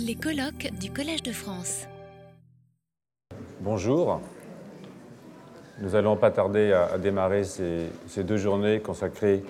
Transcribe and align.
Les 0.00 0.16
colloques 0.16 0.70
du 0.80 0.90
Collège 0.90 1.22
de 1.22 1.30
France. 1.30 1.86
Bonjour. 3.60 4.20
Nous 5.80 5.90
n'allons 5.90 6.16
pas 6.16 6.30
tarder 6.30 6.72
à, 6.72 6.98
démarrer 6.98 7.44
ces, 7.44 8.24
deux 8.24 8.36
journées 8.36 8.80
consacrées 8.80 9.44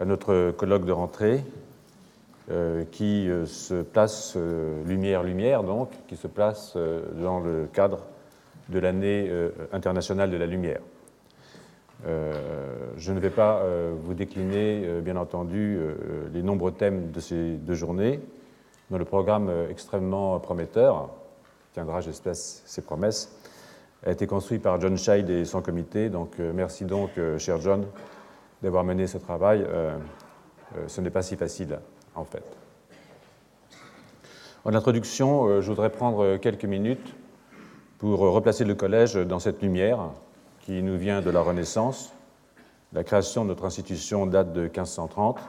à 0.00 0.04
notre 0.04 0.52
colloque 0.52 0.86
de 0.86 0.92
rentrée 0.92 1.44
euh, 2.50 2.84
qui 2.90 3.28
euh, 3.28 3.44
se 3.44 3.82
place, 3.82 4.34
euh, 4.36 5.62
donc, 5.62 5.90
qui 6.08 6.16
se 6.16 6.28
place 6.28 6.76
dans 7.20 7.40
le 7.40 7.68
cadre 7.72 8.06
de 8.70 8.78
l'année 8.78 9.30
internationale 9.72 10.30
de 10.30 10.36
la 10.36 10.46
lumière. 10.46 10.80
je 12.06 13.12
ne 13.12 13.18
vais 13.18 13.30
pas 13.30 13.62
vous 14.00 14.14
décliner, 14.14 15.00
bien 15.02 15.16
entendu, 15.16 15.78
les 16.32 16.42
nombreux 16.42 16.72
thèmes 16.72 17.10
de 17.10 17.20
ces 17.20 17.56
deux 17.56 17.74
journées, 17.74 18.20
dans 18.92 18.98
le 18.98 19.04
programme 19.04 19.50
extrêmement 19.68 20.38
prometteur, 20.38 21.08
tiendra, 21.72 22.00
j'espère, 22.00 22.36
ses 22.36 22.82
promesses, 22.82 23.36
a 24.06 24.12
été 24.12 24.28
construit 24.28 24.58
par 24.60 24.80
John 24.80 24.96
Scheid 24.96 25.28
et 25.28 25.44
son 25.44 25.62
comité. 25.62 26.10
Donc, 26.10 26.38
merci 26.38 26.84
donc, 26.84 27.10
cher 27.38 27.60
John, 27.60 27.86
d'avoir 28.62 28.84
mené 28.84 29.06
ce 29.06 29.18
travail. 29.18 29.66
ce 30.86 31.00
n'est 31.00 31.10
pas 31.10 31.22
si 31.22 31.36
facile 31.36 31.78
en 32.14 32.24
fait. 32.24 32.44
En 34.64 34.74
introduction, 34.74 35.48
euh, 35.48 35.60
je 35.60 35.68
voudrais 35.68 35.90
prendre 35.90 36.36
quelques 36.36 36.64
minutes 36.64 37.14
pour 37.98 38.20
replacer 38.20 38.64
le 38.64 38.74
collège 38.74 39.14
dans 39.14 39.38
cette 39.38 39.60
lumière 39.62 40.10
qui 40.60 40.82
nous 40.82 40.96
vient 40.96 41.20
de 41.20 41.30
la 41.30 41.40
Renaissance. 41.40 42.12
La 42.92 43.02
création 43.02 43.42
de 43.42 43.48
notre 43.48 43.64
institution 43.64 44.26
date 44.26 44.52
de 44.52 44.62
1530, 44.62 45.40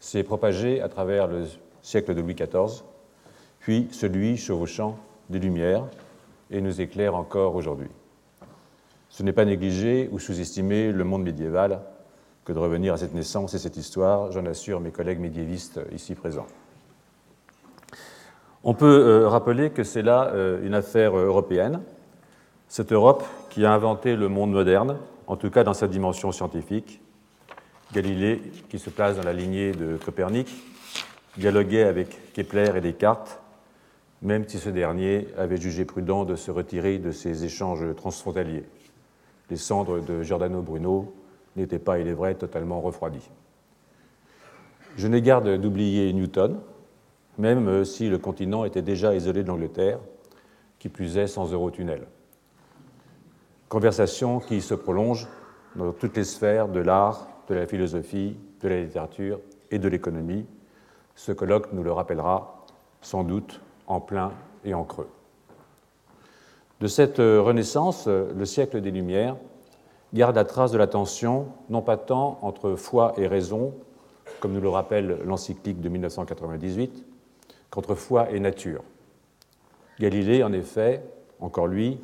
s'est 0.00 0.22
propagée 0.22 0.80
à 0.80 0.88
travers 0.88 1.26
le 1.26 1.44
siècle 1.82 2.14
de 2.14 2.20
Louis 2.20 2.34
XIV, 2.34 2.82
puis 3.60 3.88
celui 3.92 4.36
chevauchant 4.36 4.98
des 5.30 5.38
Lumières 5.38 5.84
et 6.50 6.60
nous 6.60 6.80
éclaire 6.80 7.14
encore 7.14 7.54
aujourd'hui. 7.54 7.88
Ce 9.10 9.22
n'est 9.22 9.32
pas 9.32 9.44
négliger 9.44 10.08
ou 10.12 10.18
sous-estimer 10.18 10.92
le 10.92 11.04
monde 11.04 11.22
médiéval 11.22 11.80
que 12.44 12.52
de 12.52 12.58
revenir 12.58 12.94
à 12.94 12.96
cette 12.96 13.14
naissance 13.14 13.54
et 13.54 13.58
cette 13.58 13.76
histoire, 13.76 14.32
j'en 14.32 14.46
assure 14.46 14.80
mes 14.80 14.90
collègues 14.90 15.20
médiévistes 15.20 15.80
ici 15.92 16.14
présents. 16.14 16.46
On 18.64 18.74
peut 18.74 18.86
euh, 18.86 19.28
rappeler 19.28 19.70
que 19.70 19.84
c'est 19.84 20.02
là 20.02 20.30
euh, 20.32 20.64
une 20.64 20.74
affaire 20.74 21.16
européenne, 21.16 21.80
cette 22.68 22.92
Europe 22.92 23.24
qui 23.50 23.64
a 23.64 23.72
inventé 23.72 24.16
le 24.16 24.28
monde 24.28 24.52
moderne, 24.52 24.98
en 25.26 25.36
tout 25.36 25.50
cas 25.50 25.64
dans 25.64 25.74
sa 25.74 25.88
dimension 25.88 26.32
scientifique. 26.32 27.00
Galilée, 27.92 28.42
qui 28.68 28.78
se 28.78 28.90
place 28.90 29.16
dans 29.16 29.22
la 29.22 29.32
lignée 29.32 29.72
de 29.72 29.96
Copernic, 29.96 30.48
dialoguait 31.36 31.84
avec 31.84 32.32
Kepler 32.32 32.72
et 32.76 32.80
Descartes, 32.80 33.40
même 34.22 34.48
si 34.48 34.58
ce 34.58 34.68
dernier 34.68 35.28
avait 35.36 35.56
jugé 35.56 35.84
prudent 35.84 36.24
de 36.24 36.34
se 36.34 36.50
retirer 36.50 36.98
de 36.98 37.12
ces 37.12 37.44
échanges 37.44 37.94
transfrontaliers. 37.96 38.64
Les 39.50 39.56
cendres 39.56 40.00
de 40.00 40.22
Giordano 40.22 40.62
Bruno 40.62 41.14
n'était 41.56 41.78
pas, 41.78 41.98
il 41.98 42.08
est 42.08 42.14
vrai, 42.14 42.34
totalement 42.34 42.80
refroidi. 42.80 43.30
Je 44.96 45.06
n'ai 45.06 45.22
garde 45.22 45.60
d'oublier 45.60 46.12
Newton, 46.12 46.58
même 47.38 47.84
si 47.84 48.08
le 48.08 48.18
continent 48.18 48.64
était 48.64 48.82
déjà 48.82 49.14
isolé 49.14 49.44
de 49.44 49.48
l'Angleterre, 49.48 50.00
qui 50.78 50.88
plus 50.88 51.16
est 51.18 51.28
sans 51.28 51.52
Eurotunnel. 51.52 52.06
Conversation 53.68 54.40
qui 54.40 54.60
se 54.60 54.74
prolonge 54.74 55.28
dans 55.76 55.92
toutes 55.92 56.16
les 56.16 56.24
sphères 56.24 56.68
de 56.68 56.80
l'art, 56.80 57.28
de 57.48 57.54
la 57.54 57.66
philosophie, 57.66 58.36
de 58.60 58.68
la 58.68 58.80
littérature 58.80 59.40
et 59.70 59.78
de 59.78 59.88
l'économie. 59.88 60.46
Ce 61.18 61.32
colloque 61.32 61.72
nous 61.72 61.82
le 61.82 61.90
rappellera 61.90 62.64
sans 63.02 63.24
doute 63.24 63.60
en 63.88 64.00
plein 64.00 64.30
et 64.64 64.72
en 64.72 64.84
creux. 64.84 65.08
De 66.78 66.86
cette 66.86 67.18
euh, 67.18 67.42
renaissance, 67.42 68.04
euh, 68.06 68.32
le 68.38 68.44
siècle 68.44 68.80
des 68.80 68.92
Lumières 68.92 69.36
garde 70.14 70.36
la 70.36 70.44
trace 70.44 70.70
de 70.70 70.78
la 70.78 70.86
tension, 70.86 71.48
non 71.70 71.82
pas 71.82 71.96
tant 71.96 72.38
entre 72.42 72.76
foi 72.76 73.14
et 73.16 73.26
raison, 73.26 73.74
comme 74.38 74.52
nous 74.52 74.60
le 74.60 74.68
rappelle 74.68 75.18
l'encyclique 75.24 75.80
de 75.80 75.88
1998, 75.88 77.04
qu'entre 77.68 77.96
foi 77.96 78.30
et 78.30 78.38
nature. 78.38 78.84
Galilée, 79.98 80.44
en 80.44 80.52
effet, 80.52 81.02
encore 81.40 81.66
lui, 81.66 81.98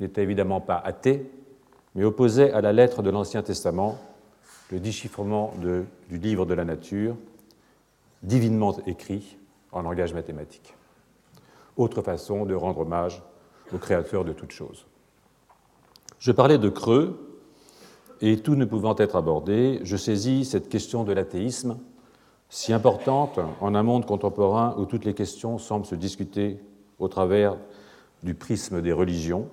n'était 0.00 0.24
évidemment 0.24 0.60
pas 0.60 0.82
athée, 0.84 1.30
mais 1.94 2.02
opposait 2.02 2.50
à 2.50 2.60
la 2.60 2.72
lettre 2.72 3.04
de 3.04 3.10
l'Ancien 3.10 3.42
Testament 3.42 3.96
le 4.72 4.80
déchiffrement 4.80 5.54
du 5.60 6.18
livre 6.18 6.46
de 6.46 6.54
la 6.54 6.64
nature, 6.64 7.14
divinement 8.22 8.76
écrit 8.86 9.38
en 9.72 9.82
langage 9.82 10.14
mathématique. 10.14 10.74
Autre 11.76 12.02
façon 12.02 12.46
de 12.46 12.54
rendre 12.54 12.80
hommage 12.80 13.22
au 13.72 13.78
Créateur 13.78 14.24
de 14.24 14.32
toutes 14.32 14.52
choses. 14.52 14.86
Je 16.18 16.32
parlais 16.32 16.58
de 16.58 16.68
creux 16.68 17.38
et 18.20 18.38
tout 18.38 18.54
ne 18.54 18.64
pouvant 18.64 18.96
être 18.96 19.16
abordé, 19.16 19.80
je 19.82 19.96
saisis 19.96 20.46
cette 20.46 20.68
question 20.68 21.04
de 21.04 21.12
l'athéisme, 21.12 21.78
si 22.48 22.72
importante 22.72 23.38
en 23.60 23.74
un 23.74 23.82
monde 23.82 24.06
contemporain 24.06 24.74
où 24.78 24.86
toutes 24.86 25.04
les 25.04 25.14
questions 25.14 25.58
semblent 25.58 25.84
se 25.84 25.94
discuter 25.94 26.58
au 26.98 27.08
travers 27.08 27.56
du 28.22 28.34
prisme 28.34 28.80
des 28.80 28.92
religions. 28.92 29.48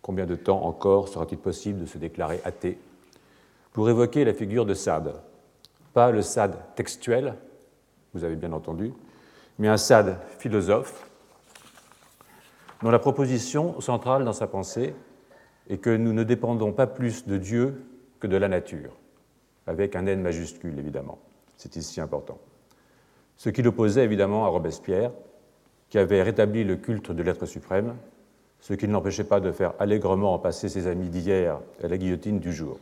Combien 0.00 0.24
de 0.24 0.36
temps 0.36 0.64
encore 0.64 1.08
sera-t-il 1.08 1.38
possible 1.38 1.80
de 1.80 1.86
se 1.86 1.98
déclarer 1.98 2.40
athée? 2.44 2.78
Pour 3.72 3.90
évoquer 3.90 4.24
la 4.24 4.32
figure 4.32 4.64
de 4.64 4.72
Sade, 4.72 5.14
pas 5.92 6.10
le 6.10 6.22
Sade 6.22 6.56
textuel, 6.76 7.34
vous 8.16 8.24
avez 8.24 8.36
bien 8.36 8.52
entendu, 8.52 8.94
mais 9.58 9.68
un 9.68 9.76
Sade 9.76 10.16
philosophe, 10.38 11.06
dont 12.82 12.90
la 12.90 12.98
proposition 12.98 13.78
centrale 13.82 14.24
dans 14.24 14.32
sa 14.32 14.46
pensée 14.46 14.94
et 15.68 15.76
que 15.76 15.94
nous 15.94 16.14
ne 16.14 16.24
dépendons 16.24 16.72
pas 16.72 16.86
plus 16.86 17.26
de 17.26 17.36
Dieu 17.36 17.84
que 18.18 18.26
de 18.26 18.38
la 18.38 18.48
nature, 18.48 18.96
avec 19.66 19.96
un 19.96 20.06
N 20.06 20.22
majuscule 20.22 20.78
évidemment. 20.78 21.18
C'est 21.58 21.76
ici 21.76 22.00
important. 22.00 22.38
Ce 23.36 23.50
qui 23.50 23.60
l'opposait 23.62 24.04
évidemment 24.04 24.46
à 24.46 24.48
Robespierre, 24.48 25.12
qui 25.90 25.98
avait 25.98 26.22
rétabli 26.22 26.64
le 26.64 26.76
culte 26.76 27.12
de 27.12 27.22
l'être 27.22 27.44
suprême, 27.44 27.96
ce 28.60 28.72
qui 28.72 28.88
ne 28.88 28.94
l'empêchait 28.94 29.24
pas 29.24 29.40
de 29.40 29.52
faire 29.52 29.74
allègrement 29.78 30.38
passer 30.38 30.70
ses 30.70 30.86
amis 30.86 31.10
d'hier 31.10 31.60
à 31.84 31.88
la 31.88 31.98
guillotine 31.98 32.40
du 32.40 32.52
jour. 32.54 32.78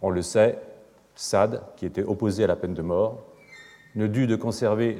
On 0.00 0.08
le 0.08 0.22
sait, 0.22 0.58
Sade, 1.14 1.62
qui 1.76 1.84
était 1.84 2.02
opposé 2.02 2.44
à 2.44 2.46
la 2.46 2.56
peine 2.56 2.74
de 2.74 2.82
mort, 2.82 3.22
ne 3.96 4.06
dut 4.06 4.26
de 4.26 4.36
conserver 4.36 4.98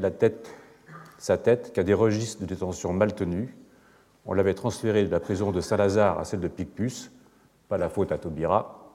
sa 1.19 1.39
tête 1.39 1.73
qu'à 1.73 1.84
des 1.84 1.95
registres 1.95 2.41
de 2.41 2.47
détention 2.47 2.93
mal 2.93 3.15
tenus, 3.15 3.51
on 4.25 4.33
l'avait 4.33 4.55
transféré 4.55 5.05
de 5.05 5.11
la 5.11 5.21
prison 5.21 5.53
de 5.53 5.61
Saint-Lazare 5.61 6.19
à 6.19 6.25
celle 6.25 6.41
de 6.41 6.49
Picpus, 6.49 7.12
pas 7.69 7.79
la 7.79 7.89
faute 7.89 8.11
à 8.11 8.19
Taubira, 8.19 8.91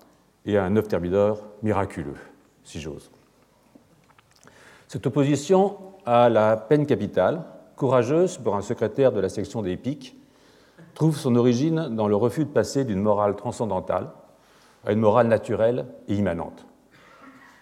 et 0.45 0.57
à 0.57 0.65
un 0.65 0.75
œuf 0.75 0.87
thermidor 0.87 1.45
miraculeux, 1.61 2.17
si 2.63 2.81
j'ose. 2.81 3.11
Cette 4.87 5.05
opposition 5.05 5.77
à 6.05 6.29
la 6.29 6.57
peine 6.57 6.85
capitale, 6.85 7.43
courageuse 7.75 8.37
pour 8.37 8.55
un 8.55 8.61
secrétaire 8.61 9.11
de 9.11 9.19
la 9.19 9.29
section 9.29 9.61
des 9.61 9.77
pics, 9.77 10.17
trouve 10.95 11.15
son 11.15 11.35
origine 11.35 11.89
dans 11.95 12.07
le 12.07 12.15
refus 12.15 12.45
de 12.45 12.49
passer 12.49 12.83
d'une 12.83 13.01
morale 13.01 13.35
transcendantale 13.35 14.09
à 14.85 14.91
une 14.91 14.99
morale 14.99 15.27
naturelle 15.27 15.85
et 16.07 16.15
immanente. 16.15 16.65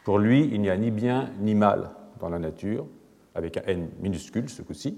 Pour 0.06 0.20
lui, 0.20 0.50
il 0.52 0.62
n'y 0.62 0.70
a 0.70 0.78
ni 0.78 0.90
bien 0.90 1.30
ni 1.40 1.54
mal 1.54 1.92
dans 2.20 2.30
la 2.30 2.40
nature, 2.40 2.86
avec 3.36 3.58
un 3.58 3.62
N 3.68 3.90
minuscule 4.00 4.50
ce 4.50 4.62
coup-ci, 4.62 4.98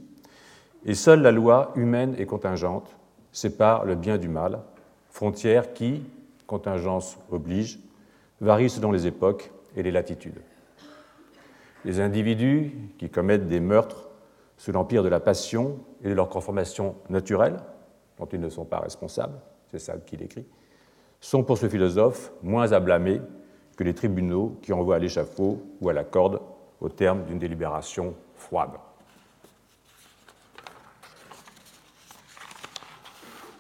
et 0.86 0.96
seule 0.96 1.22
la 1.22 1.32
loi 1.32 1.72
humaine 1.76 2.16
et 2.18 2.26
contingente 2.26 2.96
sépare 3.32 3.86
le 3.86 3.96
bien 3.96 4.18
du 4.18 4.28
mal, 4.28 4.60
frontière 5.10 5.74
qui, 5.74 6.04
contingence 6.48 7.18
oblige, 7.32 7.80
varie 8.40 8.70
selon 8.70 8.92
les 8.92 9.08
époques 9.08 9.52
et 9.76 9.84
les 9.84 9.92
latitudes. 9.92 10.42
Les 11.86 12.00
individus 12.00 12.72
qui 12.98 13.10
commettent 13.10 13.48
des 13.48 13.60
meurtres 13.60 14.10
sous 14.58 14.72
l'empire 14.72 15.04
de 15.04 15.10
la 15.10 15.20
passion 15.20 15.80
et 16.04 16.10
de 16.10 16.14
leur 16.14 16.30
conformation 16.30 16.96
naturelle, 17.10 17.58
dont 18.18 18.28
ils 18.32 18.40
ne 18.40 18.50
sont 18.50 18.66
pas 18.66 18.80
responsables, 18.80 19.40
c'est 19.72 19.80
ça 19.80 19.98
qu'il 19.98 20.22
écrit, 20.22 20.46
sont 21.20 21.44
pour 21.44 21.58
ce 21.58 21.70
philosophe 21.70 22.32
moins 22.44 22.72
à 22.72 22.80
blâmer 22.80 23.22
que 23.78 23.84
les 23.84 23.94
tribunaux 23.94 24.58
qui 24.62 24.74
envoient 24.74 24.96
à 24.96 25.00
l'échafaud 25.00 25.62
ou 25.80 25.90
à 25.90 25.94
la 25.94 26.04
corde 26.04 26.40
au 26.82 26.90
terme 26.90 27.24
d'une 27.26 27.40
délibération 27.40 28.16
froide. 28.36 28.72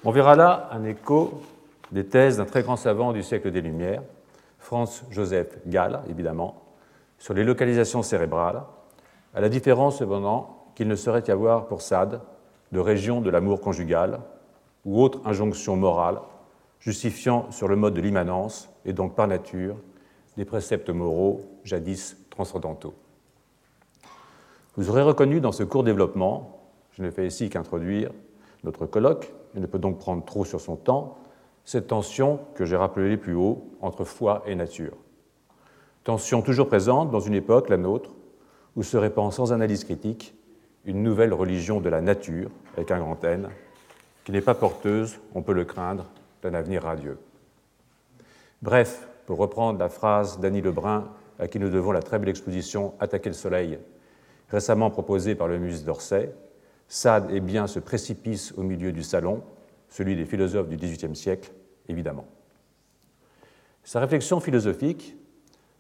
On 0.04 0.12
verra 0.12 0.36
là 0.36 0.68
un 0.72 0.84
écho 0.84 1.44
des 1.92 2.08
thèses 2.08 2.38
d'un 2.38 2.46
très 2.46 2.64
grand 2.64 2.76
savant 2.76 3.14
du 3.14 3.22
siècle 3.22 3.52
des 3.52 3.62
Lumières, 3.62 4.02
Franz 4.58 5.04
Joseph 5.12 5.60
Gall, 5.68 6.02
évidemment, 6.10 6.64
sur 7.20 7.36
les 7.36 7.44
localisations 7.44 8.02
cérébrales, 8.02 8.64
à 9.36 9.42
la 9.42 9.50
différence 9.50 10.00
cependant 10.00 10.66
qu'il 10.76 10.88
ne 10.88 10.96
saurait 10.96 11.24
y 11.28 11.32
avoir 11.32 11.68
pour 11.68 11.82
Sade 11.82 12.22
de 12.72 12.80
région 12.80 13.22
de 13.22 13.30
l'amour 13.30 13.62
conjugal 13.62 14.20
ou 14.86 15.02
autre 15.02 15.22
injonction 15.26 15.76
morale 15.76 16.20
justifiant 16.80 17.52
sur 17.52 17.68
le 17.68 17.76
mode 17.76 17.94
de 17.94 18.02
l'immanence 18.02 18.70
et 18.86 18.94
donc 18.94 19.16
par 19.16 19.28
nature 19.28 19.76
des 20.38 20.46
préceptes 20.46 20.90
moraux 20.90 21.42
jadis 21.64 22.18
transcendantaux. 22.32 22.96
Vous 24.78 24.90
aurez 24.90 25.02
reconnu 25.02 25.42
dans 25.42 25.52
ce 25.52 25.64
court 25.64 25.84
développement, 25.84 26.62
je 26.92 27.04
ne 27.04 27.12
fais 27.12 27.28
ici 27.28 27.50
qu'introduire 27.50 28.12
notre 28.64 28.86
colloque, 28.86 29.34
et 29.56 29.60
ne 29.60 29.66
peut 29.66 29.80
donc 29.80 29.98
prendre 29.98 30.24
trop 30.24 30.46
sur 30.46 30.62
son 30.62 30.78
temps, 30.78 31.18
cette 31.66 31.88
tension 31.88 32.40
que 32.56 32.66
j'ai 32.66 32.78
rappelée 32.78 33.18
plus 33.18 33.36
haut 33.36 33.66
entre 33.82 34.06
foi 34.06 34.44
et 34.46 34.56
nature. 34.56 34.96
Tension 36.04 36.42
toujours 36.42 36.68
présente 36.68 37.12
dans 37.12 37.20
une 37.20 37.34
époque, 37.34 37.70
la 37.70 37.78
nôtre, 37.78 38.12
où 38.76 38.84
se 38.84 38.98
répand 38.98 39.32
sans 39.32 39.52
analyse 39.52 39.84
critique 39.84 40.36
une 40.86 41.04
nouvelle 41.04 41.34
religion 41.34 41.82
de 41.82 41.90
la 41.90 42.02
nature, 42.02 42.50
avec 42.76 42.92
un 42.92 43.00
grand 43.00 43.22
N, 43.24 43.50
qui 44.24 44.32
n'est 44.32 44.42
pas 44.42 44.56
porteuse, 44.56 45.20
on 45.36 45.42
peut 45.42 45.54
le 45.54 45.66
craindre, 45.66 46.06
d'un 46.42 46.54
avenir 46.54 46.84
radieux. 46.84 47.20
Bref, 48.62 49.08
pour 49.26 49.38
reprendre 49.38 49.80
la 49.80 49.90
phrase 49.90 50.40
d'Annie 50.40 50.62
Lebrun, 50.62 51.10
à 51.40 51.48
qui 51.48 51.60
nous 51.60 51.70
devons 51.70 51.92
la 51.92 52.02
très 52.02 52.20
belle 52.20 52.30
exposition 52.30 52.94
Attaquer 53.00 53.30
le 53.30 53.36
soleil, 53.36 53.80
récemment 54.52 54.90
proposée 54.90 55.34
par 55.36 55.48
le 55.48 55.58
musée 55.58 55.84
d'Orsay, 55.84 56.34
Sade 56.88 57.32
est 57.32 57.40
bien 57.40 57.68
ce 57.68 57.80
précipice 57.80 58.54
au 58.58 58.64
milieu 58.64 58.92
du 58.92 59.02
salon, 59.02 59.42
celui 59.90 60.16
des 60.16 60.26
philosophes 60.26 60.68
du 60.68 60.76
XVIIIe 60.76 61.16
siècle, 61.16 61.52
évidemment. 61.88 62.26
Sa 63.84 64.02
réflexion 64.02 64.40
philosophique 64.40 65.16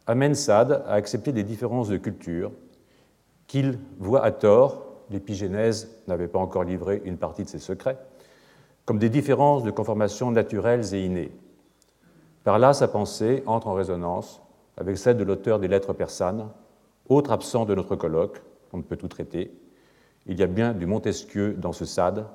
amène 0.07 0.35
Sade 0.35 0.83
à 0.87 0.93
accepter 0.93 1.33
des 1.33 1.43
différences 1.43 1.89
de 1.89 1.97
culture 1.97 2.51
qu'il 3.47 3.77
voit 3.99 4.23
à 4.23 4.31
tort, 4.31 4.85
l'épigénèse 5.09 5.89
n'avait 6.07 6.29
pas 6.29 6.39
encore 6.39 6.63
livré 6.63 7.01
une 7.03 7.17
partie 7.17 7.43
de 7.43 7.49
ses 7.49 7.59
secrets, 7.59 7.97
comme 8.85 8.97
des 8.97 9.09
différences 9.09 9.63
de 9.63 9.71
conformation 9.71 10.31
naturelles 10.31 10.93
et 10.95 11.05
innées. 11.05 11.31
Par 12.45 12.57
là, 12.57 12.73
sa 12.73 12.87
pensée 12.87 13.43
entre 13.45 13.67
en 13.67 13.73
résonance 13.73 14.41
avec 14.77 14.97
celle 14.97 15.17
de 15.17 15.23
l'auteur 15.23 15.59
des 15.59 15.67
Lettres 15.67 15.93
persanes, 15.93 16.49
autre 17.09 17.31
absent 17.31 17.65
de 17.65 17.75
notre 17.75 17.97
colloque, 17.97 18.41
on 18.73 18.77
ne 18.77 18.83
peut 18.83 18.97
tout 18.97 19.07
traiter. 19.07 19.51
Il 20.25 20.39
y 20.39 20.43
a 20.43 20.47
bien 20.47 20.73
du 20.73 20.85
Montesquieu 20.85 21.53
dans 21.53 21.73
ce 21.73 21.85
Sade, 21.85 22.27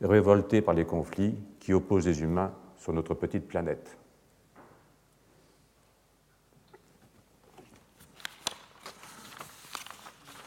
révolté 0.00 0.62
par 0.62 0.74
les 0.74 0.84
conflits 0.84 1.36
qui 1.60 1.72
opposent 1.72 2.06
les 2.06 2.22
humains 2.22 2.52
sur 2.76 2.92
notre 2.92 3.14
petite 3.14 3.46
planète. 3.46 3.96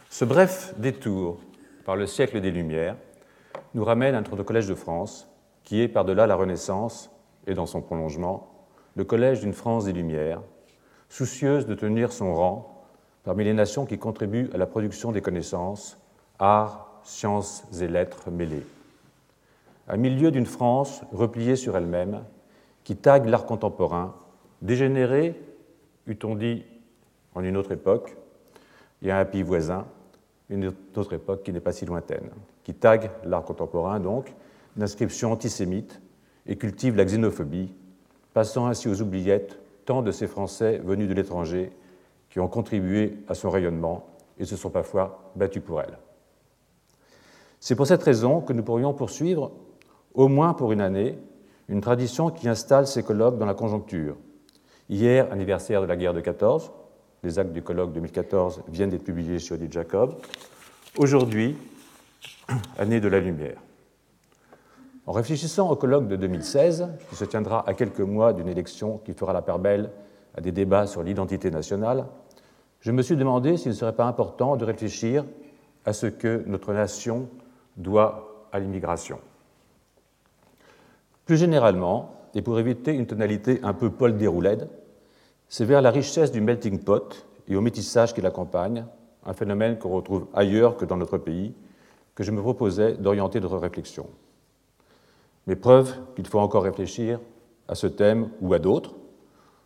Ce 0.10 0.24
bref 0.24 0.74
détour 0.78 1.40
par 1.84 1.96
le 1.96 2.08
siècle 2.08 2.40
des 2.40 2.52
Lumières 2.52 2.96
nous 3.74 3.84
ramène 3.84 4.16
à 4.16 4.22
notre 4.22 4.44
Collège 4.44 4.68
de 4.68 4.76
France, 4.76 5.30
qui 5.64 5.82
est 5.82 5.90
par-delà 5.90 6.26
la 6.26 6.36
Renaissance 6.36 7.12
et 7.48 7.54
dans 7.54 7.66
son 7.66 7.82
prolongement, 7.82 8.70
le 8.96 9.04
collège 9.04 9.42
d'une 9.42 9.54
France 9.54 9.86
des 9.86 9.94
Lumières, 9.94 10.42
soucieuse 11.10 11.66
de 11.66 11.76
tenir 11.76 12.14
son 12.14 12.34
rang 12.34 12.75
parmi 13.26 13.44
les 13.44 13.54
nations 13.54 13.86
qui 13.86 13.98
contribuent 13.98 14.50
à 14.54 14.58
la 14.58 14.68
production 14.68 15.12
des 15.12 15.22
connaissances, 15.22 15.98
arts, 16.40 17.02
sciences 17.04 17.66
et 17.82 17.88
lettres 17.88 18.30
mêlées. 18.30 18.66
À 19.88 19.98
milieu 19.98 20.32
d'une 20.32 20.46
France 20.46 21.02
repliée 21.12 21.56
sur 21.56 21.76
elle-même, 21.76 22.24
qui 22.84 22.96
tague 22.96 23.28
l'art 23.28 23.46
contemporain, 23.46 24.16
dégénéré, 24.62 25.40
eût-on 26.08 26.36
dit 26.36 26.64
en 27.34 27.44
une 27.44 27.58
autre 27.58 27.72
époque, 27.72 28.16
et 29.02 29.12
à 29.12 29.20
un 29.20 29.26
pays 29.26 29.44
voisin, 29.44 29.86
une 30.50 30.72
autre 30.96 31.14
époque 31.14 31.44
qui 31.44 31.52
n'est 31.52 31.60
pas 31.60 31.72
si 31.72 31.86
lointaine, 31.86 32.30
qui 32.64 32.74
tague 32.74 33.10
l'art 33.24 33.44
contemporain 33.44 34.00
donc, 34.00 34.34
d'inscriptions 34.76 35.32
antisémites 35.32 36.00
et 36.46 36.58
cultive 36.58 36.96
la 36.96 37.06
xénophobie, 37.06 37.74
passant 38.34 38.68
ainsi 38.68 38.88
aux 38.88 39.02
oubliettes 39.02 39.60
tant 39.86 40.04
de 40.04 40.12
ces 40.12 40.28
Français 40.28 40.80
venus 40.84 41.08
de 41.08 41.14
l'étranger 41.14 41.72
qui 42.36 42.42
ont 42.42 42.50
contribué 42.50 43.24
à 43.30 43.34
son 43.34 43.50
rayonnement 43.50 44.08
et 44.38 44.44
se 44.44 44.58
sont 44.58 44.70
parfois 44.70 45.32
battus 45.38 45.64
pour 45.64 45.80
elle. 45.80 45.98
C'est 47.62 47.78
pour 47.78 47.88
cette 47.88 48.04
raison 48.04 48.42
que 48.42 48.52
nous 48.52 48.62
pourrions 48.62 48.94
poursuivre, 48.94 49.54
au 50.14 50.28
moins 50.28 50.54
pour 50.54 50.74
une 50.74 50.82
année, 50.82 51.18
une 51.70 51.80
tradition 51.80 52.32
qui 52.32 52.50
installe 52.50 52.88
ces 52.88 53.04
colloques 53.04 53.38
dans 53.38 53.46
la 53.46 53.54
conjoncture. 53.54 54.18
Hier, 54.90 55.32
anniversaire 55.32 55.80
de 55.80 55.86
la 55.86 55.96
guerre 55.96 56.14
de 56.14 56.20
14, 56.20 56.74
les 57.24 57.40
actes 57.40 57.54
du 57.54 57.62
colloque 57.62 57.94
2014 57.94 58.64
viennent 58.68 58.90
d'être 58.90 59.06
publiés 59.06 59.40
chez 59.40 59.54
Odile 59.54 59.72
Jacob. 59.72 60.16
Aujourd'hui, 60.98 61.56
année 62.78 63.00
de 63.00 63.08
la 63.08 63.22
lumière. 63.22 63.62
En 65.06 65.14
réfléchissant 65.14 65.72
au 65.72 65.78
colloque 65.78 66.10
de 66.10 66.18
2016, 66.18 66.90
qui 67.10 67.16
se 67.16 67.24
tiendra 67.24 67.66
à 67.66 67.74
quelques 67.74 68.02
mois 68.02 68.34
d'une 68.34 68.50
élection 68.50 68.98
qui 69.06 69.14
fera 69.14 69.32
la 69.32 69.42
part 69.42 69.60
belle 69.60 69.90
à 70.34 70.42
des 70.42 70.52
débats 70.52 70.86
sur 70.86 71.02
l'identité 71.02 71.50
nationale, 71.50 72.08
je 72.86 72.92
me 72.92 73.02
suis 73.02 73.18
demandé 73.18 73.58
s'il 73.58 73.72
ne 73.72 73.76
serait 73.76 73.96
pas 73.96 74.06
important 74.06 74.58
de 74.58 74.64
réfléchir 74.64 75.26
à 75.86 75.94
ce 75.94 76.06
que 76.06 76.44
notre 76.46 76.72
nation 76.72 77.28
doit 77.78 78.48
à 78.52 78.60
l'immigration. 78.60 79.18
Plus 81.26 81.38
généralement, 81.38 82.14
et 82.36 82.44
pour 82.44 82.60
éviter 82.60 82.94
une 82.94 83.08
tonalité 83.08 83.60
un 83.64 83.74
peu 83.74 83.90
Paul 83.90 84.16
Déroulède, 84.18 84.70
c'est 85.48 85.66
vers 85.66 85.82
la 85.82 85.90
richesse 85.90 86.32
du 86.32 86.42
melting 86.42 86.78
pot 86.78 87.26
et 87.48 87.56
au 87.56 87.62
métissage 87.62 88.14
qui 88.14 88.22
l'accompagne, 88.22 88.86
un 89.26 89.34
phénomène 89.34 89.80
qu'on 89.80 89.90
retrouve 89.90 90.28
ailleurs 90.36 90.78
que 90.78 90.86
dans 90.86 90.98
notre 90.98 91.18
pays, 91.18 91.56
que 92.14 92.24
je 92.24 92.30
me 92.30 92.40
proposais 92.40 92.94
d'orienter 92.94 93.40
notre 93.40 93.58
réflexion. 93.58 94.06
Mes 95.48 95.56
preuves 95.56 95.92
qu'il 96.16 96.28
faut 96.28 96.40
encore 96.40 96.64
réfléchir 96.64 97.20
à 97.68 97.74
ce 97.74 97.88
thème 97.88 98.30
ou 98.42 98.54
à 98.54 98.60
d'autres. 98.60 98.94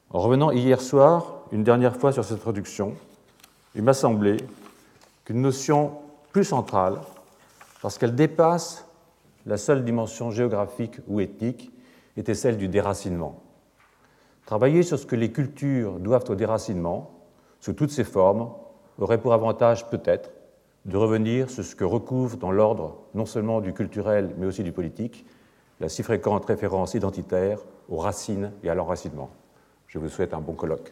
En 0.10 0.20
revenant 0.20 0.52
hier 0.52 0.80
soir 0.80 1.44
une 1.52 1.66
dernière 1.66 1.98
fois 1.98 2.14
sur 2.14 2.24
cette 2.24 2.38
introduction, 2.38 2.96
il 3.76 3.84
m'a 3.84 3.94
semblé 3.94 4.38
qu'une 5.26 5.42
notion 5.42 5.94
plus 6.32 6.44
centrale, 6.44 7.00
parce 7.82 7.98
qu'elle 7.98 8.16
dépasse 8.16 8.86
la 9.46 9.58
seule 9.58 9.84
dimension 9.84 10.32
géographique 10.32 11.00
ou 11.08 11.20
ethnique, 11.20 11.72
était 12.18 12.36
celle 12.36 12.58
du 12.58 12.68
déracinement. 12.68 13.42
Travailler 14.46 14.84
sur 14.84 15.00
ce 15.00 15.06
que 15.06 15.16
les 15.16 15.32
cultures 15.32 16.00
doivent 16.00 16.30
au 16.30 16.36
déracinement, 16.36 17.12
sous 17.60 17.74
toutes 17.74 17.92
ses 17.92 18.04
formes, 18.04 18.50
aurait 18.98 19.22
pour 19.22 19.34
avantage 19.34 19.90
peut-être 19.90 20.32
de 20.86 20.98
revenir 20.98 21.50
sur 21.50 21.64
ce 21.64 21.76
que 21.76 21.84
recouvre 21.84 22.38
dans 22.38 22.52
l'ordre 22.52 22.98
non 23.14 23.26
seulement 23.26 23.62
du 23.62 23.74
culturel 23.74 24.34
mais 24.38 24.46
aussi 24.46 24.64
du 24.64 24.72
politique 24.72 25.26
la 25.80 25.88
si 25.88 26.04
fréquente 26.04 26.46
référence 26.46 26.94
identitaire 26.94 27.60
aux 27.88 27.98
racines 27.98 28.52
et 28.64 28.70
à 28.70 28.76
l'enracinement. 28.76 29.30
Je 29.88 29.98
vous 29.98 30.10
souhaite 30.10 30.34
un 30.34 30.42
bon 30.42 30.54
colloque. 30.54 30.92